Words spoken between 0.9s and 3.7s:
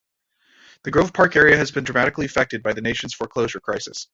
Park area has been dramatically affected by the nation's foreclosure